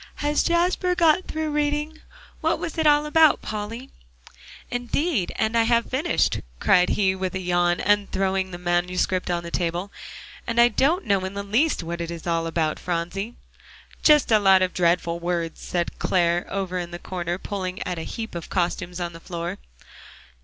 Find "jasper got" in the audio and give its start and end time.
0.41-1.27